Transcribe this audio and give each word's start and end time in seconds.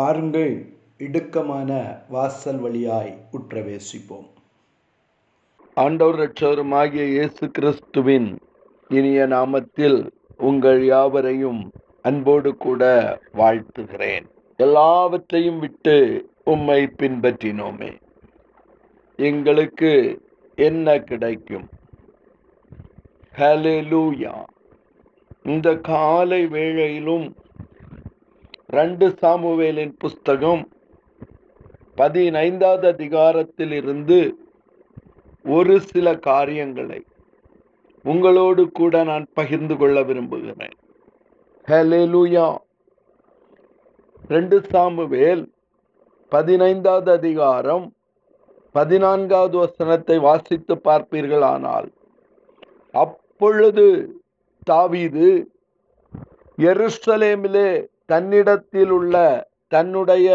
பாருங்கள் 0.00 0.66
இடுக்கமான 0.98 2.00
வாசல் 2.08 2.58
வழியாய் 2.58 3.18
உற்றவேசிப்போம். 3.32 4.26
ஆண்டவர் 5.74 6.18
ரட்சகருமாகிய 6.18 7.06
இயேசு 7.06 7.50
கிறிஸ்துவின் 7.50 8.38
இனிய 8.88 9.26
நாமத்தில் 9.26 10.10
உங்கள் 10.36 10.84
யாவரையும் 10.84 11.70
அன்போடு 12.02 12.56
கூட 12.56 12.82
வாழ்த்துகிறேன். 13.34 14.26
எல்லாவற்றையும் 14.56 15.58
விட்டு 15.58 16.28
உம்மை 16.44 16.88
பின்பற்றினோமே. 16.98 17.96
எங்களுக்கு 19.16 20.20
என்ன 20.54 20.98
கிடைக்கும்? 20.98 21.68
ஹலெலூயா 23.36 24.44
இந்த 25.42 25.76
காலை 25.76 26.46
வேளையிலும் 26.46 27.34
ரெண்டு 28.70 29.06
சாமுவேலின் 29.20 29.94
புஸ்தகம் 29.98 30.62
பதினைந்தாவது 31.94 32.86
அதிகாரத்தில் 32.88 33.72
இருந்து 33.72 34.18
ஒரு 35.44 35.80
சில 35.80 36.16
காரியங்களை 36.18 37.00
உங்களோடு 38.04 38.62
கூட 38.70 39.02
நான் 39.04 39.26
பகிர்ந்து 39.34 39.76
கொள்ள 39.76 40.02
விரும்புகிறேன். 40.02 40.76
ஹலெலுயா 41.68 42.46
ரெண்டு 44.28 44.58
சாமுவேல் 44.70 45.44
பதினைந்தாவது 46.32 47.12
அதிகாரம் 47.12 47.86
பதினான்காவது 48.74 49.58
வசனத்தை 49.58 50.18
வாசித்து 50.18 50.74
பார்ப்பீர்களானால் 50.84 51.88
அப்பொழுது 52.94 53.86
தாவீது 54.64 55.28
எருசலேமிலே 56.58 57.68
தன்னிடத்தில் 58.10 58.90
உள்ள 58.90 59.14
தன்னுடைய 59.68 60.28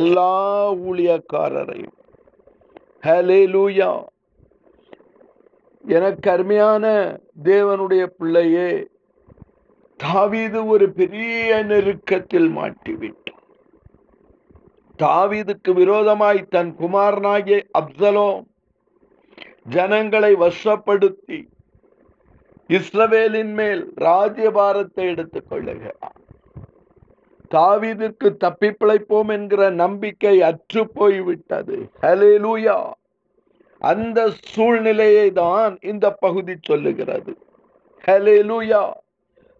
எல்லா 0.00 0.32
ஊழியக்காரரையும். 0.88 1.96
ஹalleluya 3.02 3.90
எனக்கு 5.84 6.30
அருமையான 6.30 6.84
தேவனுடைய 7.44 8.02
பிள்ளையே 8.18 8.68
தாவீது 10.00 10.66
ஒரு 10.66 10.86
பெரிய 10.92 11.64
நெருக்கத்தில் 11.64 12.50
மாட்டிவிட்டான். 12.56 13.40
தாவீதுக்கு 14.98 15.70
விரோதமாய் 15.72 16.40
தன் 16.50 16.72
குமாரனாகிய 16.80 17.58
அப்சலோம் 17.78 18.42
ஜனங்களை 19.68 20.32
வசப்படுத்தி 20.34 21.40
இஸ்ரவேலின் 22.68 23.52
மேல் 23.52 23.82
ராஜ்யபாரத்தை 24.00 25.04
எடுத்துக் 25.12 25.48
கொள்ளுகிறான் 25.50 26.20
தாவீதிற்கு 27.54 28.36
தப்பி 28.36 28.68
பிழைப்போம் 28.68 29.28
என்கிற 29.28 29.70
நம்பிக்கை 29.70 30.42
அற்று 30.42 30.88
போய்விட்டது 30.88 31.88
ஹalleluya. 32.00 32.92
அந்த 33.78 34.32
சூழ்நிலையை 34.42 35.32
தான் 35.32 35.78
இந்த 35.80 36.10
பகுதி 36.12 36.54
சொல்லுகிறது. 36.62 37.36
ஹalleluya. 38.06 38.92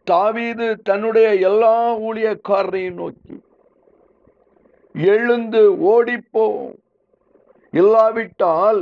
தாவீது 0.05 0.83
தன்னுடைய 0.83 1.35
எல்லா 1.35 1.99
ஊழியக்காரரையும் 1.99 2.93
நோக்கி 2.93 3.43
எழுந்து 4.93 5.63
ஓடிப்போம். 5.79 6.75
இல்லாவிட்டால் 7.71 8.81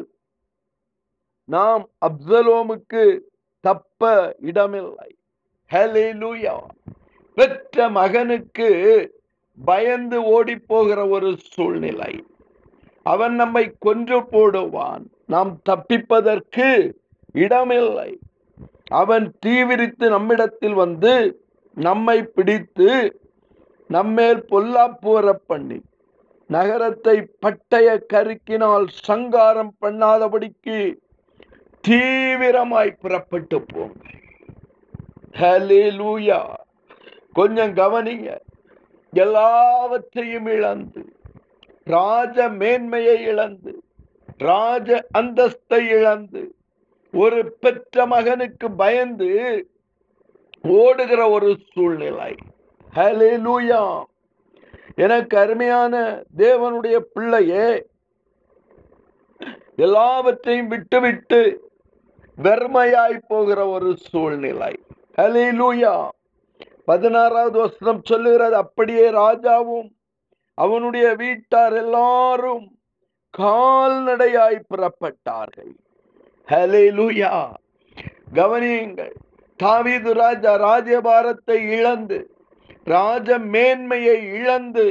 நாம் 1.45 1.89
அப்சலோமுக்கு 2.07 3.19
தப்ப 3.61 4.35
இடமில்லை. 4.41 5.17
ஹalleluya. 5.71 6.57
பெற்ற 7.41 7.89
மகனுக்கு 7.89 8.69
பயந்து 9.65 10.25
ஓடி 10.25 10.57
போகிற 10.57 11.09
ஒரு 11.09 11.37
சூழ்நிலை. 11.41 12.25
அவன் 13.03 13.35
நம்மை 13.35 13.73
கொன்று 13.79 14.21
போடுவான். 14.21 15.03
நாம் 15.27 15.61
தப்பிப்பதற்கு 15.71 16.93
இடமில்லை. 17.33 18.19
அவன் 18.91 19.35
தீவிரித்து 19.47 20.09
நம்மிடத்தில் 20.09 20.73
வந்து 20.73 21.45
நம்மை 21.75 22.23
பிடித்து 22.23 23.21
நம்மேல் 23.89 24.45
பொல்லாப்பு 24.51 25.33
பண்ணி 25.47 25.81
நகரத்தை 26.47 27.27
பட்டய 27.41 28.01
கருக்கினால் 28.13 28.87
சங்காரம் 28.89 29.75
பண்ணாதபடிக்கு 29.81 30.97
தீவிரமாய் 31.89 32.97
புறப்பட்டு 33.01 33.63
போங்க. 33.63 34.01
ஹalleluya. 35.33 36.69
கொஞ்சம் 37.33 37.75
கவனிங்க. 37.75 38.39
எல்லாவற்றையும் 39.13 40.47
இழந்து 40.47 41.05
ராஜ 41.85 42.49
மேன்மையை 42.49 43.23
இழந்து 43.23 43.83
ராஜ 44.39 45.05
அந்தஸ்தை 45.19 45.81
இழந்து 45.99 46.55
ஒரு 47.13 47.57
பெற்ற 47.61 48.07
மகனுக்கு 48.07 48.71
பயந்து 48.71 49.31
ஓடுகிற 50.63 51.31
ஒரு 51.31 51.57
சூழ்நிலை. 51.73 52.35
ஹalleluya 52.95 54.05
எனக்கு 54.95 55.39
அருமையான 55.39 56.23
தேவனுடைய 56.37 56.97
பிள்ளையே 56.97 57.87
எல்லாவற்றையும் 59.77 60.69
விட்டுவிட்டு 60.69 61.41
வெறுமையாய் 62.43 63.21
போகிற 63.29 63.67
ஒரு 63.69 63.97
சூழ்நிலை. 63.97 64.73
ஹalleluya 65.17 66.09
பதினாறாவது 66.91 67.59
வசனம் 67.59 68.03
சொல்லுகிறது 68.05 68.57
அப்படியே 68.57 69.07
ராஜாவும் 69.17 69.89
அவனுடைய 70.59 71.07
வீட்டார் 71.15 71.75
எல்லாரும் 71.75 72.65
கால்நடையாய் 73.35 74.67
புறப்பட்டார்கள். 74.71 75.73
ஹalleluya 76.49 77.29
கவனியுங்கள் 78.37 79.15
தாவீது 79.61 80.11
ராஜா 80.15 80.53
ராஜபாரத்தை 80.65 81.59
இழந்து 81.77 82.19
ராஜ 82.87 83.39
மேன்மையை 83.53 84.19
இழந்து 84.39 84.87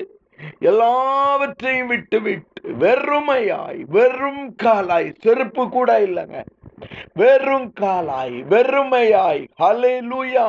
எல்லாவற்றையும் 0.62 1.88
விட்டு 1.88 2.20
விட்டு 2.20 2.62
வெறுமையாய் 2.84 3.80
வெறும் 3.90 4.46
காலாய் 4.64 5.10
செருப்பு 5.24 5.64
கூட 5.70 5.90
இல்லைங்க 6.00 6.40
வெறும் 7.14 7.70
காலாய் 7.82 8.38
வெறுமையாய் 8.52 9.44
ஹலே 9.62 9.96
லூயா 10.02 10.48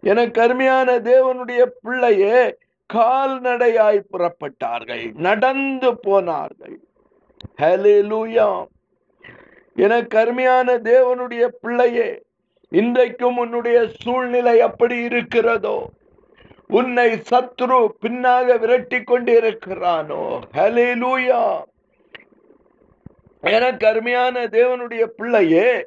எனக்கு 0.00 0.40
அருமையான 0.40 0.98
தேவனுடைய 0.98 1.66
பிள்ளையே 1.82 2.56
கால்நடையாய் 2.94 4.00
புறப்பட்டார்கள் 4.12 5.12
நடந்து 5.14 6.00
போனார்கள். 6.00 6.80
ஹalleluya 7.60 8.66
எனக்கு 9.76 10.18
அருமையான 10.18 10.76
தேவனுடைய 10.78 11.46
பிள்ளையே 11.46 12.22
இன்றைக்கும் 12.68 13.36
உன்னுடைய 13.36 13.88
சூழ்நிலை 14.00 14.60
அப்படி 14.60 14.96
இருக்கிறதோ? 14.96 15.90
உன்னை 16.68 17.10
சத்ரு 17.12 17.88
பின்னாக 18.02 18.58
விரட்டி 18.58 19.02
கொண்டிருக்கிறானோ? 19.02 20.40
ஹalleluya 20.52 21.62
எனக்கு 23.40 23.86
அருமையான 23.86 24.46
தேவனுடைய 24.46 25.06
பிள்ளையே 25.06 25.86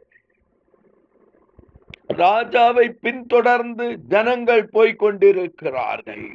ராஜாவை 2.10 2.92
பின்தொடர்ந்து 3.02 3.98
ஜனங்கள் 4.08 4.70
போய்கொண்டிருக்கிறார்கள். 4.74 6.28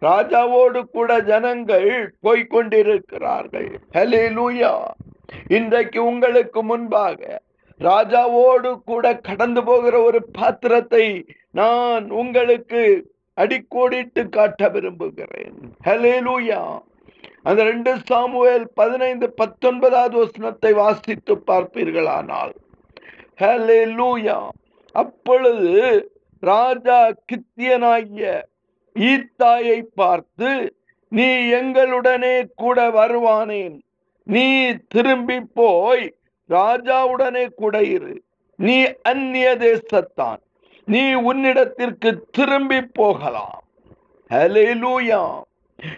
ராஜாவோடு 0.00 0.84
கூட 0.84 1.20
ஜனங்கள் 1.20 2.12
போய்கொண்டிருக்கிறார்கள். 2.22 3.78
லூயா 4.34 4.94
இன்றைக்கு 5.48 6.04
உங்களுக்கு 6.04 6.62
முன்பாக 6.62 7.40
ராஜாவோடு 7.78 8.82
கூட 8.84 9.14
கடந்து 9.18 9.64
போகிற 9.64 10.02
ஒரு 10.02 10.22
பாத்திரத்தை 10.32 11.24
நான் 11.50 12.10
உங்களுக்கு 12.10 13.06
அடிக்கோடிட்டு 13.34 14.28
காட்ட 14.28 14.68
விரும்புகிறேன். 14.68 15.74
ஹalleluya 15.84 16.80
அந்த 17.42 17.64
ரெண்டு 17.64 17.96
சாமுவேல் 18.06 18.70
பதினைந்து 18.74 19.32
பத்தொன்பதாவது 19.32 20.18
வசனத்தை 20.18 20.72
வாசித்து 20.72 21.42
பார்ப்பீர்களானால் 21.46 22.52
ஹலெலூயா 23.38 24.48
அப்பொழுது 24.92 26.10
ராஜா 26.40 27.10
கித்தியனாகிய 27.32 28.42
ஈத்தாயை 28.96 29.82
பார்த்து 29.94 30.74
நீ 31.08 31.26
எங்களுடனே 31.52 32.48
கூட 32.56 32.90
வருவானேன். 32.90 33.80
நீ 34.22 34.72
திரும்பி 34.88 35.40
போய் 35.40 36.14
ராஜாவுடனே 36.50 37.46
கூட 37.54 37.82
இரு. 37.82 38.22
நீ 38.56 38.86
அந்நிய 39.02 39.56
தேசத்தான். 39.56 40.40
நீ 40.84 41.14
உன்னிடத்திற்கு 41.14 42.20
திரும்பி 42.30 42.80
போகலாம். 42.82 43.62
ஹலெலூயா 44.30 45.42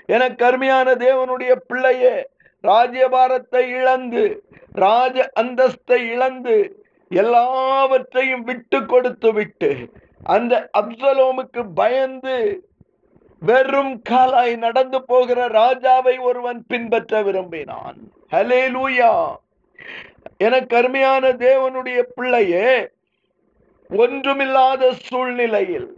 எனக்கு 0.06 0.44
அருமையான 0.44 0.94
தேவனுடைய 0.94 1.54
பிள்ளையே 1.66 2.28
ராஜ்யபாரத்தை 2.64 3.62
இழந்து 3.68 4.44
ராஜ 4.72 5.30
அந்தஸ்தை 5.40 5.98
இழந்து 6.12 6.77
எல்லாவற்றையும் 7.08 8.44
விட்டு 8.44 8.86
கொடுத்து 8.86 9.32
விட்டு 9.32 9.70
அந்த 10.24 10.70
அப்சலோமுக்கு 10.78 11.62
பயந்து 11.74 12.62
வெறும் 13.38 14.02
காலாய் 14.08 14.56
நடந்து 14.56 15.04
போகிற 15.04 15.48
ராஜாவை 15.48 16.20
ஒருவன் 16.20 16.64
பின்பற்ற 16.66 17.22
விரும்பினான். 17.22 17.98
ஹலே 18.32 18.62
லூயா 18.74 19.36
எனக்கு 20.38 20.76
அருமையான 20.76 21.32
தேவனுடைய 21.32 22.02
பிள்ளையே 22.14 22.88
ஒன்றுமில்லாத 23.90 24.92
சூழ்நிலையில் 24.92 25.94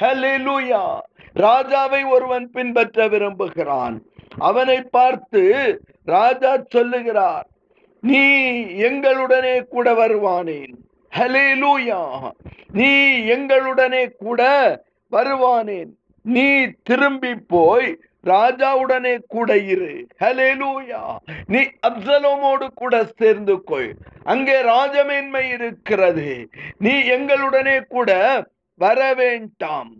ஹலே 0.00 0.34
லூயா 0.46 1.00
ராஜாவை 1.36 2.08
ஒருவன் 2.08 2.50
பின்பற்ற 2.50 3.08
விரும்புகிறான். 3.08 4.02
அவனை 4.38 4.82
பார்த்து 4.82 5.42
ராஜா 6.04 6.56
சொல்லுகிறார் 6.68 7.46
நீ 8.10 8.24
எங்களுடனே 8.88 9.56
கூட 9.74 9.92
வருவானேன் 9.92 10.72
ஹலே 11.16 11.46
லூயா 11.62 12.30
நீ 12.72 12.90
எங்களுடனே 13.34 14.02
கூட 14.24 14.42
வருவானேன் 15.12 15.92
நீ 16.22 16.46
திரும்பி 16.82 17.34
போய் 17.34 17.88
ராஜாவுடனே 18.24 19.14
கூட 19.28 19.56
இரு. 19.72 20.06
ஹலே 20.22 20.48
லூயா 20.60 21.02
நீ 21.46 21.60
அப்சலோமோடு 21.88 22.66
கூட 22.74 22.94
சேர்ந்து 23.18 23.54
கொள். 23.62 23.90
அங்கே 24.24 24.60
ராஜமேன்மை 24.60 25.44
இருக்கிறது. 25.50 26.48
நீ 26.78 26.94
எங்களுடனே 27.16 27.76
கூட 27.88 28.10
வர 28.80 29.00
வேண்டாம். 29.14 29.90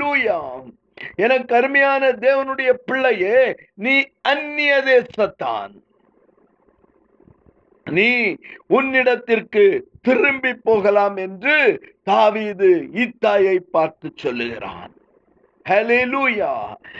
லூயாம் 0.00 0.68
என 1.16 1.38
கருமையான 1.38 2.12
தேவனுடைய 2.26 2.70
பிள்ளையே 2.86 3.38
நீ 3.74 3.94
அந்நிய 4.22 4.72
தேசத்தான். 4.82 5.72
நீ 7.90 8.36
உன்னிடத்திற்கு 8.68 9.64
திரும்பி 10.02 10.52
போகலாம் 10.54 11.16
என்று 11.16 11.56
தாவீது 12.02 12.70
இத்தாயை 12.92 13.56
பார்த்து 13.56 14.08
சொல்லுகிறான். 14.14 14.92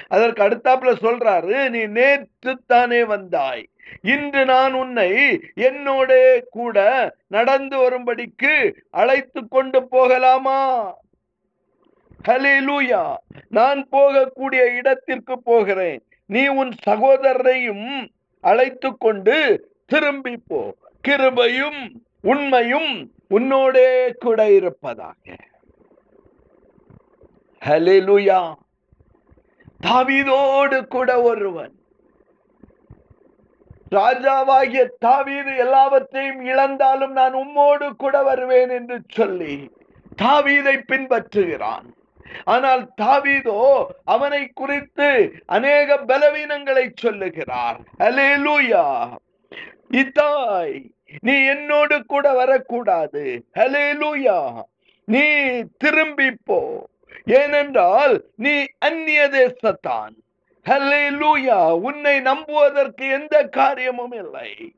அதற்கு 0.08 0.42
அடுத்தாப்புல 0.42 0.90
சொல்றாரு 1.04 1.68
நீ 1.68 1.82
நேற்று 1.98 2.52
தானே 2.66 3.04
வந்தாய். 3.04 3.64
இன்று 4.02 4.44
நான் 4.44 4.72
உன்னை 4.72 5.10
என்னோட 5.68 6.10
கூட 6.50 6.78
நடந்து 7.26 7.78
வரும்படிக்கு 7.78 8.54
அழைத்து 8.90 9.48
கொண்டு 9.48 9.88
போகலாமா? 9.88 10.60
ஹலிலூயா 12.28 13.14
நான் 13.48 13.80
போகக்கூடிய 13.92 14.62
இடத்திற்கு 14.76 15.42
போகிறேன். 15.42 16.02
நீ 16.26 16.46
உன் 16.60 16.72
சகோதரரையும் 16.86 18.06
அழைத்து 18.40 18.96
கொண்டு 18.96 19.38
திரும்பி 19.90 20.34
போ 20.48 20.60
கிருபையும் 21.08 21.80
உண்மையும் 22.32 22.92
உன்னோடே 23.36 23.90
கூட 24.24 24.40
இருப்பதாக. 24.58 25.36
ஹலிலுயா 27.62 28.40
தாவீதோடு 29.86 30.78
கூட 30.94 31.10
ஒருவன். 31.22 31.74
ராஜாவாகிய 33.96 34.82
தாவீது 35.04 35.52
எல்லாவற்றையும் 35.56 36.42
இழந்தாலும் 36.50 37.14
நான் 37.20 37.34
உம்மோடு 37.34 37.86
கூட 38.02 38.16
வருவேன் 38.22 38.72
என்று 38.78 38.96
சொல்லி 39.18 39.54
தாவீதை 40.22 40.76
பின்பற்றுகிறான். 40.90 41.88
ஆனால் 42.52 42.82
தாவீதோ 43.02 43.58
அவனை 44.14 44.42
குறித்து 44.60 45.08
அநேக 45.56 45.96
பலவீனங்களை 46.10 46.86
சொல்லுகிறார். 47.04 47.80
ஹalleluya. 48.02 48.84
இத்தாய் 49.92 50.90
நீ 51.20 51.44
என்னோடு 51.44 52.04
கூட 52.06 52.32
வரக்கூடாது. 52.32 53.44
ஹalleluya 53.54 54.62
நீ 55.04 55.22
திரும்பி 55.78 56.30
போ. 56.44 56.88
ஏனென்றால் 57.24 58.24
நீ 58.36 58.66
அந்நிய 58.78 59.28
தேசத்தான். 59.28 60.14
ஹalleluya 60.70 61.80
உன்னை 61.80 62.20
நம்புவதற்கு 62.20 63.08
எந்த 63.08 63.44
காரியமும் 63.44 64.12
இல்லை. 64.12 64.72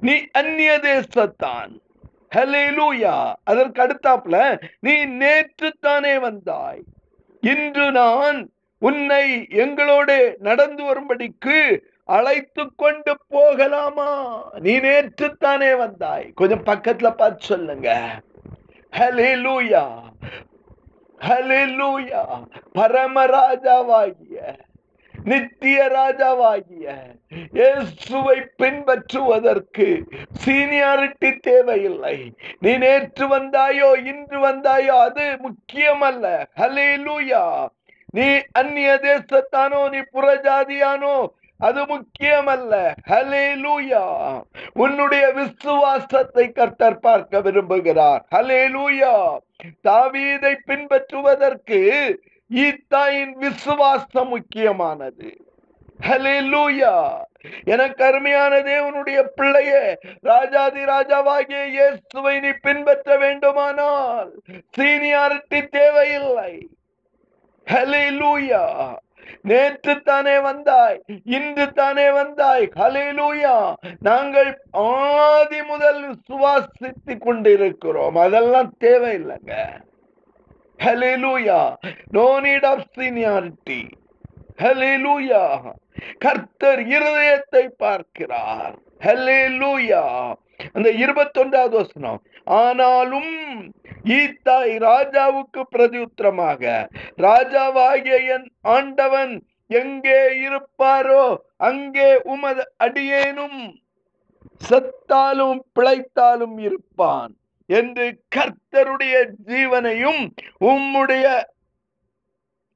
நீ 0.00 0.26
அந்நிய 0.32 0.78
தேசத்தான். 0.78 1.80
ஹalleluya 2.36 3.32
அதற்கு 3.44 3.82
அடுத்தாப்புல 3.82 4.62
நீ 4.80 5.04
நேற்று 5.04 5.76
தானே 5.80 6.18
வந்தாய். 6.18 6.82
இன்று 7.40 7.90
நான் 7.90 8.50
உன்னை 8.78 9.46
எங்களோட 9.50 10.36
நடந்து 10.38 10.84
வரும்படிக்கு 10.84 11.90
அழைத்து 12.08 12.74
கொண்டு 12.74 13.12
போகலாமா? 13.28 14.10
நீ 14.58 14.80
நேற்று 14.80 15.36
தானே 15.36 15.74
வந்தாய். 15.74 16.32
கொஞ்சம் 16.34 16.64
பக்கத்துல 16.64 17.10
பார்த்து 17.10 17.46
சொல்லுங்க. 17.46 17.90
ஹalleluya 18.92 19.82
ஹalleluya 21.20 22.20
பரமராஜாவாகிய 22.78 24.36
நித்திய 25.14 25.78
ராஜாவாகிய 25.94 26.86
இயேசுவை 27.52 28.36
பின்பற்றுவதற்கு 28.62 29.86
சீனியாரிட்டி 30.44 31.30
தேவையில்லை. 31.38 32.16
நீ 32.58 32.76
நேற்று 32.76 33.26
வந்தாயோ 33.38 33.90
இன்று 34.04 34.38
வந்தாயோ 34.46 34.96
அது 35.08 35.26
முக்கியமல்ல. 35.46 36.24
ஹalleluya 36.56 37.68
நீ 38.12 38.28
அந்நிய 38.52 38.92
தேசத்தானோ 39.02 39.82
நீ 39.90 40.02
புறஜாதியானோ 40.14 41.16
அது 41.58 41.82
முக்கியமல்ல. 41.84 42.72
ஹலே 43.10 43.46
லூயா 43.64 44.04
உன்னுடைய 44.74 45.24
விசுவாசத்தை 45.32 46.52
கர்த்தர் 46.52 46.98
பார்க்க 46.98 47.40
விரும்புகிறார். 47.40 48.22
ஹலே 48.34 48.62
லூயா 48.76 49.14
தாவீதை 49.88 50.54
பின்பற்றுவதற்கு 50.66 51.80
ஈத்தாயின் 52.50 53.34
விசுவாசம் 53.44 54.28
முக்கியமானது. 54.28 55.30
லூயா 56.52 56.94
எனக்கு 57.64 58.02
அருமையான 58.04 58.54
தேவனுடைய 58.68 59.18
பிள்ளைய 59.36 59.72
ராஜாதி 60.20 60.82
ராஜாவாகிய 60.84 61.62
இயேசுவை 61.66 62.34
நீ 62.40 62.50
பின்பற்ற 62.66 63.16
வேண்டுமானால் 63.16 64.30
சீனியாரிட்டி 64.76 65.60
தேவையில்லை. 65.78 66.52
ஹலே 67.66 68.04
லூயா 68.20 68.64
நேற்று 69.42 70.02
தானே 70.02 70.38
வந்தாய் 70.40 71.02
இன்று 71.24 71.72
தானே 71.72 72.10
வந்தாய். 72.10 72.70
ஹalleluya. 72.76 73.74
நாங்கள் 74.00 74.60
ஆதி 74.70 75.62
முதல் 75.62 76.18
சுவாசித்து 76.28 77.18
கொண்டிருக்கிறோம். 77.18 78.16
அதெல்லாம் 78.16 78.74
தேவையில்லைங்க. 78.80 79.62
ஹalleluya. 80.78 81.74
நோ 82.10 82.40
நீட் 82.40 82.66
ஆஃப் 82.66 82.86
சீனியாரிட்டி 82.96 83.90
ஹalleluya. 84.62 85.72
கர்த்தர் 86.18 86.80
இருதயத்தை 86.80 87.66
பார்க்கிறார். 87.66 88.78
ஹalleluya. 89.00 90.34
அந்த 90.72 90.88
இருபத்தொன்றாவது 90.88 91.76
வசனம். 91.76 92.22
ஆனாலும் 92.46 93.32
ஈத்தாய் 94.04 94.78
ராஜாவுக்கு 94.78 95.62
பிரதியுத்தரமாக 95.74 96.62
ராஜாவாகிய 97.18 98.18
என் 98.26 98.48
ஆண்டவன் 98.62 99.34
எங்கே 99.70 100.20
இருப்பாரோ 100.38 101.24
அங்கே 101.56 102.10
உமது 102.24 102.64
அடியேனும் 102.76 103.60
செத்தாலும் 104.60 105.60
பிழைத்தாலும் 105.74 106.58
இருப்பான் 106.58 107.32
என்று 107.68 108.06
கர்த்தருடைய 108.36 109.16
ஜீவனையும் 109.48 110.22
உம்முடைய 110.60 111.26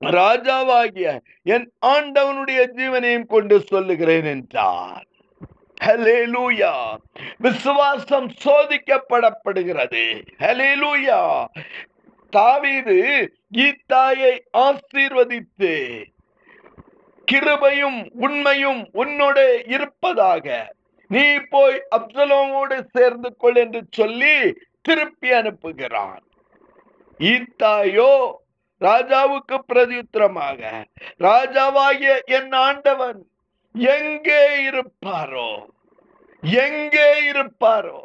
ராஜாவாகிய 0.02 1.08
என் 1.42 1.68
ஆண்டவனுடைய 1.80 2.60
ஜீவனையும் 2.76 3.26
கொண்டு 3.26 3.60
சொல்லுகிறேன் 3.60 4.24
என்றார். 4.24 5.09
ஹலேலூயா 5.84 6.72
விசுவாசம் 7.38 8.28
சோதிக்கப்படப்படுகிறது. 8.44 10.04
ஹலேலூயா 10.38 11.20
தாவீது 12.30 12.98
ஈத்தாயை 13.58 14.34
ஆசீர்வதித்து 14.58 15.74
கிருபையும் 17.28 17.98
உண்மையும் 18.14 18.82
உன்னோட 18.94 19.38
இருப்பதாக. 19.66 20.74
நீ 21.08 21.24
போய் 21.48 21.78
அப்சலோமோடு 21.96 22.76
சேர்ந்து 22.92 23.36
கொள் 23.36 23.54
என்று 23.54 23.80
சொல்லி 23.90 24.36
திருப்பி 24.82 25.30
அனுப்புகிறான். 25.30 26.22
ஈத்தாயோ 27.20 28.12
ராஜாவுக்கு 28.80 29.56
பிரதியுத்திரமாக. 29.72 30.60
ராஜாவாகிய 31.18 32.12
என் 32.24 32.52
ஆண்டவன் 32.52 33.20
எங்கே 33.72 34.70
இருப்பாரோ? 34.70 35.66
எங்கே 36.40 37.30
இருப்பாரோ? 37.30 38.02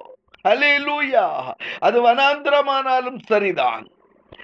ஹalleluya. 0.48 1.54
அது 1.80 2.08
வனாந்திரமானாலும் 2.08 3.20
சரிதான். 3.26 3.88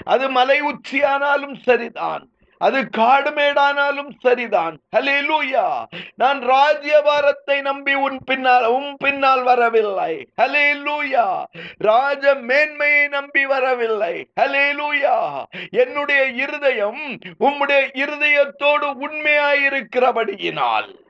அது 0.04 0.30
மலை 0.30 0.62
உச்சியானாலும் 0.62 1.62
சரிதான். 1.62 2.30
அது 2.58 2.90
காடுமேடானாலும் 2.98 4.10
சரிதான். 4.20 4.80
ஹலேலூயா 4.96 5.84
நான் 6.16 6.42
ராஜ்யபாரத்தை 6.42 7.62
நம்பி 7.62 7.94
உன் 7.94 8.20
பின்னால் 8.25 8.66
உன் 8.66 8.98
பின்னால் 8.98 9.44
வரவில்லை. 9.44 10.28
ஹலேலூயா 10.42 11.44
ராஜ 11.78 12.36
மேன்மையை 12.36 13.08
நம்பி 13.08 13.46
வரவில்லை. 13.46 14.28
ஹலேலூயா 14.42 15.44
என்னுடைய 15.70 16.24
இருதயம் 16.24 17.20
உம்முடைய 17.40 17.90
இருதயத்தோடு 17.94 19.08
உண்மையாயிருக்கிறபடியினால். 19.08 21.10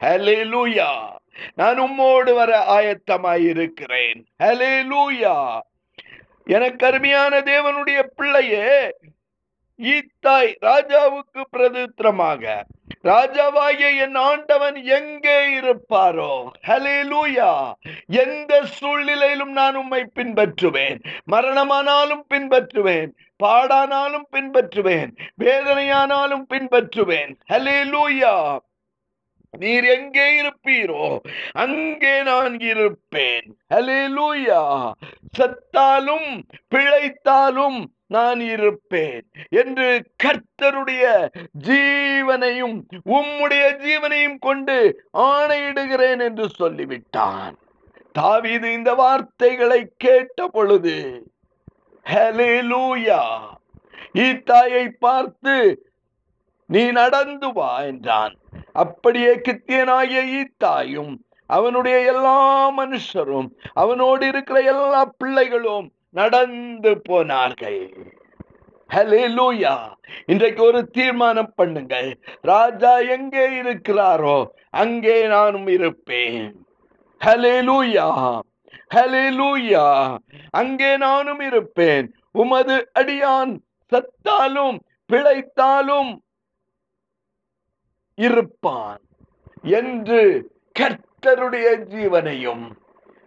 ஹலேலூயா 0.00 0.90
நான் 1.54 1.80
உம்மோடு 1.80 2.34
வர 2.34 2.52
ஆயத்தமாயிருக்கிறேன் 2.68 4.24
ஹலேலூயா 4.44 5.58
எனக்கு 6.44 6.86
அருமையான 6.86 7.40
தேவனுடைய 7.40 8.02
பிள்ளையே 8.02 8.96
ஈத்தாய் 9.78 10.56
ராஜாவுக்கு 10.60 11.40
பிரதித்திரமாக 11.50 12.64
ராஜாவாகிய 13.04 13.96
என் 13.98 14.14
ஆண்டவன் 14.14 14.74
எங்கே 14.74 15.60
இருப்பாரோ? 15.60 16.46
ஹலேலூயா 16.66 17.72
எந்த 18.06 18.64
சூழ்நிலையிலும் 18.64 19.52
நான் 19.52 19.74
உம்மை 19.74 20.10
பின்பற்றுவேன். 20.14 20.98
மரணமானாலும் 21.30 22.24
பின்பற்றுவேன். 22.34 23.10
பாடானாலும் 23.42 24.26
பின்பற்றுவேன். 24.32 25.10
வேதனையானாலும் 25.40 26.44
பின்பற்றுவேன். 26.50 27.34
ஹலேலூயா 27.48 28.58
நீர் 29.54 29.86
எங்கே 29.96 30.26
இருப்பீரோ 30.40 31.04
அங்கே 31.64 32.14
நான் 32.22 32.56
இருப்பேன். 32.70 33.46
ஹலேலூயா 33.74 34.62
சத்தாலும் 35.38 36.28
பிழைத்தாலும் 36.74 37.78
நான் 38.16 38.40
இருப்பேன் 38.54 39.24
என்று 39.60 39.88
கர்த்தருடைய 40.24 41.04
ஜீவனையும் 41.68 42.76
உம்முடைய 43.16 43.64
ஜீவனையும் 43.84 44.38
கொண்டு 44.46 44.76
ஆணையிடுகிறேன் 45.28 46.22
என்று 46.28 46.46
சொல்லிவிட்டான். 46.60 47.56
தாவீது 48.14 48.68
இந்த 48.72 48.92
வார்த்தைகளை 49.02 49.80
கேட்ட 50.04 50.48
பொழுது 50.56 50.96
ஹலேலூயா 52.06 53.22
ஈத்தாயை 54.26 54.86
பார்த்து 55.06 55.56
நீ 56.70 56.82
நடந்து 57.00 57.48
வா 57.52 57.72
என்றான். 57.90 58.34
அப்படியே 58.82 59.32
கித்தியனாகிய 59.46 60.20
ஈத்தாயும் 60.40 61.12
அவனுடைய 61.56 61.96
எல்லா 62.12 62.38
மனுஷரும் 62.78 63.48
அவனோடு 63.82 64.24
இருக்கிற 64.32 64.58
எல்லா 64.72 65.02
பிள்ளைகளும் 65.20 65.86
நடந்து 66.18 66.92
போனார்கள். 67.08 67.82
இன்றைக்கு 70.32 70.62
ஒரு 70.68 70.80
தீர்மானம் 70.96 71.52
பண்ணுங்கள். 71.60 72.10
ராஜா 72.50 72.92
எங்கே 73.16 73.46
இருக்கிறாரோ 73.62 74.38
அங்கே 74.82 75.16
நானும் 75.34 75.68
இருப்பேன். 75.76 76.46
ஹலேலூயா 77.20 78.06
ஹலேலூயா 78.94 79.86
அங்கே 80.60 80.92
நானும் 81.06 81.42
இருப்பேன். 81.48 82.06
உமது 82.42 82.76
அடியான் 83.00 83.52
சத்தாலும் 83.92 84.78
பிழைத்தாலும் 85.10 86.10
இருப்பான் 88.26 89.00
என்று 89.78 90.20
கர்த்தருடைய 90.78 91.68
ஜீவனையும் 91.94 92.64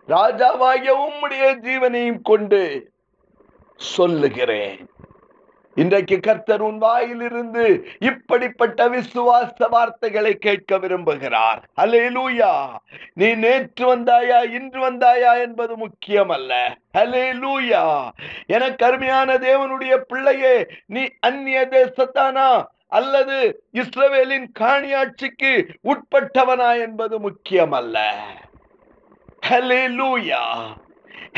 ராஜாவாகிய 0.07 0.91
உம்முடைய 1.05 1.45
ஜீவனையும் 1.65 2.21
கொண்டு 2.21 2.61
சொல்லுகிறேன். 3.75 4.81
இன்றைக்கு 5.77 6.15
கர்த்தர் 6.19 6.61
உன் 6.61 6.77
வாயிலிருந்து 6.77 7.65
இப்படிப்பட்ட 7.99 8.89
விசுவாச 8.89 9.67
வார்த்தைகளை 9.69 10.33
கேட்க 10.35 10.77
விரும்புகிறார். 10.77 11.61
அலேலூயா 11.81 12.51
நீ 13.13 13.29
நேற்று 13.35 13.85
வந்தாயா 13.95 14.39
இன்று 14.51 14.79
வந்தாயா 14.89 15.31
என்பது 15.41 15.75
முக்கியம் 15.77 16.29
அல்ல 16.29 16.51
அலேலூயா 16.97 17.83
எனக்கு 18.47 18.85
அருமையான 18.85 19.37
தேவனுடைய 19.47 19.95
பிள்ளையே 20.07 20.55
நீ 20.85 21.03
அந்நிய 21.19 21.61
தேசத்தானா? 21.71 22.49
அல்லது 22.91 23.37
இஸ்ரவேலின் 23.81 24.47
காணியாட்சிக்கு 24.59 25.53
உட்பட்டவனா 25.91 26.71
என்பது 26.85 27.15
முக்கியம் 27.27 27.75
அல்ல 27.81 27.97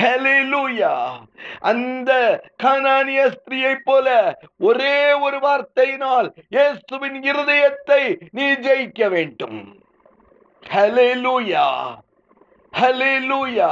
ஹலேலூயா 0.02 0.94
அந்த 1.70 2.12
கானானிய 2.64 3.22
ஸ்திரியை 3.34 3.74
போல 3.84 4.08
ஒரே 4.70 4.96
ஒரு 5.26 5.38
வார்த்தையினால் 5.46 6.28
இயேசுவின் 6.56 7.20
இருதயத்தை 7.30 8.02
நீ 8.38 8.46
ஜெயிக்க 8.66 9.10
வேண்டும். 9.10 9.60
ஹலேலூயா 10.64 11.68
ஹலேலூயா 12.74 13.72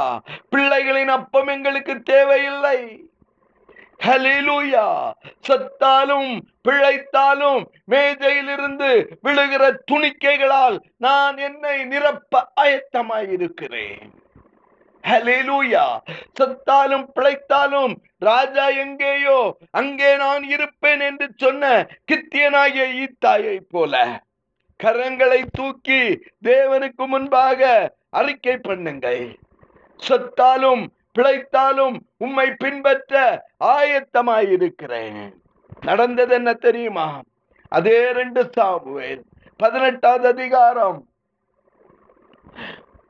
பிள்ளைகளின் 0.52 1.12
அப்பம் 1.18 1.50
எங்களுக்கு 1.54 1.94
தேவையில்லை. 2.12 2.78
ஹலிலூயா 4.02 4.86
சத்தாலும் 5.48 6.30
பிழைத்தாலும் 6.68 7.60
மேஜையிலிருந்து 7.90 8.90
விழுகிற 9.22 9.62
துணிக்கைகளால் 9.90 10.76
நான் 10.96 11.36
என்னை 11.38 11.76
நிரப்ப 11.84 12.42
ஆயத்தமாயிருக்கிறேன் 12.60 14.10
ஹலிலூயா 15.04 15.84
சத்தாலும் 16.40 17.06
பிழைத்தாலும் 17.14 17.94
ராஜா 18.18 18.66
எங்கேயோ? 18.84 19.38
அங்கே 19.70 20.10
நான் 20.16 20.44
இருப்பேன் 20.44 21.00
என்று 21.00 21.26
சொன்ன 21.36 21.70
கித்தியனாகிய 22.10 22.84
ஈத்தாயை 23.04 23.56
போல. 23.68 23.94
கரங்களை 24.80 25.40
தூக்கி 25.52 26.02
தேவனுக்கு 26.44 27.06
முன்பாக 27.06 27.60
அறிக்கை 28.10 28.56
பண்ணுங்கள். 28.68 29.24
சத்தாலும் 30.02 30.84
பிழைத்தாலும் 31.16 31.96
உம்மை 32.16 32.48
பின்பற்ற 32.62 33.14
ஆயத்தமாயிருக்கிறேன். 33.64 35.22
நடந்தது 35.80 36.34
என்ன 36.34 36.50
தெரியுமா? 36.66 37.08
அதே 37.68 37.98
ரெண்டு 38.12 38.42
சாமுவேல் 38.56 39.22
பதினெட்டாவது 39.56 40.26
அதிகாரம். 40.28 41.00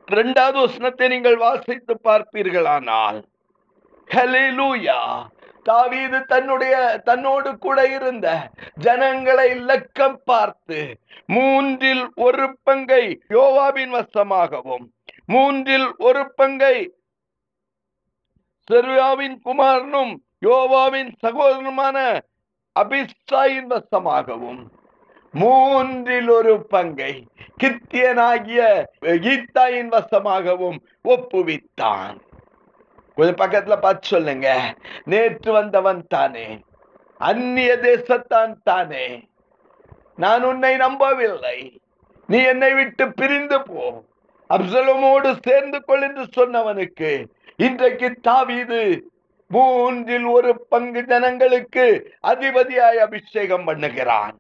இரண்டாவது 0.09 0.59
உஷ்ணத்தை 0.67 1.07
நீங்கள் 1.09 1.37
வாசித்து 1.37 1.95
பார்ப்பீர்களானால் 2.05 3.19
ஹலேலூயா 4.11 4.99
தாவீது 5.63 6.19
தன்னுடைய 6.25 6.75
தன்னோடு 7.05 7.51
கூட 7.59 7.79
இருந்த 7.97 8.29
ஜனங்களை 8.75 9.49
லக்கம் 9.71 10.17
பார்த்து 10.25 10.81
மூன்றில் 11.27 12.05
ஒரு 12.15 12.47
பங்கை 12.63 13.05
யோவாவின் 13.29 13.93
வசமாகவும் 13.99 14.85
மூன்றில் 15.27 15.89
ஒரு 16.09 16.23
பங்கை 16.35 16.77
செருயாவின் 18.71 19.37
குமாரனும் 19.45 20.15
யோவாவின் 20.47 21.13
சகோதரனுமான 21.27 22.21
அபிஸ்தாயின் 22.81 23.67
வசமாகவும் 23.67 24.67
மூன்றில் 25.33 26.29
ஒரு 26.29 26.67
பங்கை 26.67 27.27
கித்தியனாகிய 27.63 28.85
கீதாயின் 29.01 29.89
வசமாகவும் 29.89 30.77
ஒப்புவித்தான். 31.05 32.19
கொஞ்சம் 33.15 33.35
பக்கத்துல 33.35 33.81
பார்த்து 33.81 34.09
சொல்லுங்க. 34.09 34.75
நேற்று 35.05 35.53
வந்தவன் 35.53 36.07
தானே. 36.07 36.61
அந்நிய 37.19 37.77
தேசத்தான் 37.77 38.61
தானே. 38.63 39.29
நான் 40.17 40.43
உன்னை 40.43 40.77
நம்பவில்லை. 40.77 41.81
நீ 42.27 42.43
என்னை 42.43 42.75
விட்டு 42.75 43.13
பிரிந்து 43.13 43.63
போ. 43.63 44.05
அப்சலமோடு 44.55 45.39
சேர்ந்து 45.43 45.85
கொள் 45.85 46.03
என்று 46.03 46.23
சொன்னவனுக்கு 46.23 47.27
இன்றைக்கு 47.65 48.09
தாவீது 48.27 48.79
மூன்றில் 49.51 50.27
ஒரு 50.37 50.51
பங்கு 50.73 51.01
ஜனங்களுக்கு 51.11 51.85
அதிபதியாய் 52.31 52.99
அபிஷேகம் 53.07 53.67
பண்ணுகிறான். 53.69 54.35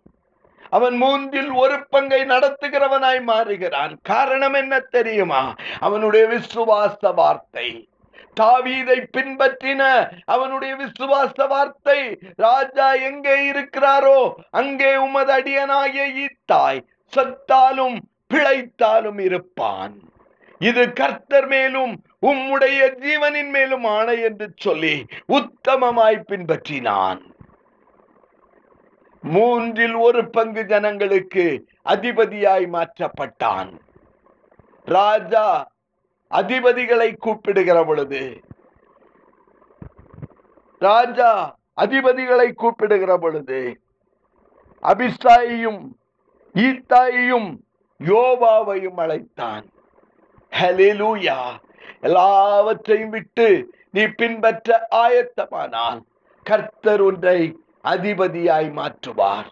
அவன் 0.77 0.97
மூன்றில் 1.03 1.51
ஒரு 1.63 1.77
பங்கை 1.89 2.21
நடத்துகிறவனாய் 2.33 3.21
மாறுகிறான். 3.31 3.93
காரணம் 4.11 4.57
என்ன 4.61 4.75
தெரியுமா? 4.97 5.43
அவனுடைய 5.87 6.25
விசுவாச 6.27 7.13
வார்த்தை. 7.21 7.69
தாவீதை 8.41 8.99
பின்பற்றின 9.17 9.83
அவனுடைய 10.35 10.73
விசுவாச 10.77 11.47
வார்த்தை 11.47 12.01
ராஜா 12.47 12.89
எங்கே 13.11 13.37
இருக்கிறாரோ 13.53 14.21
அங்கே 14.61 14.93
உமது 15.07 15.35
அடியனாகிய 15.39 16.07
ஈத்தாய் 16.25 16.81
சத்தாலும் 17.13 17.99
பிழைத்தாலும் 18.35 19.21
இருப்பான். 19.29 19.95
இது 20.61 20.83
கர்த்தர் 21.01 21.47
மேலும் 21.47 21.93
உம்முடைய 22.23 22.81
ஜீவனின் 23.05 23.51
மேலும் 23.51 23.85
ஆணை 23.85 24.17
என்று 24.21 24.47
சொல்லி 24.57 24.95
உத்தமமாய் 25.39 26.27
பின்பற்றினான். 26.31 27.21
மூன்றில் 29.23 29.97
ஒரு 30.07 30.31
பங்கு 30.31 30.63
ஜனங்களுக்கு 30.67 31.45
அதிபதியாய் 31.85 32.67
மாற்றப்பட்டான். 32.77 33.71
ராஜா 34.85 35.47
அதிபதிகளை 36.31 37.09
கூப்பிடுகிற 37.17 37.85
பொழுது 37.85 38.23
ராஜா 40.79 41.31
அதிபதிகளை 41.81 42.53
கூப்பிடுகிற 42.53 43.13
பொழுது 43.17 43.61
அபிஸ்தாயையும் 44.83 45.83
ஈத்தாயையும் 46.55 47.51
யோவாவையும் 48.01 48.99
அழைத்தான். 49.05 49.67
ஹலிலூயா 50.53 51.39
எல்லாவற்றையும் 52.03 53.11
விட்டு 53.11 53.49
நீ 53.93 54.03
பின்பற்ற 54.07 54.87
ஆயத்தமானால் 54.95 56.01
கர்த்தர் 56.47 57.01
ஒன்றை 57.01 57.41
அதிபதியாய் 57.89 58.71
மாற்றுவார். 58.79 59.49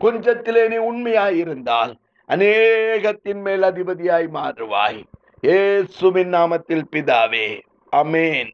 கொஞ்சத்திலே 0.00 0.62
நீ 0.68 0.76
உண்மையாய் 0.76 1.36
இருந்தால் 1.36 1.92
அநேகத்தின் 2.28 3.42
மேல் 3.46 3.62
அதிபதியாய் 3.62 4.28
மாறுவாய். 4.34 5.00
ஏசுவின் 5.40 6.32
நாமத்தில் 6.34 6.88
பிதாவே. 6.92 7.48
அமேன் 7.96 8.50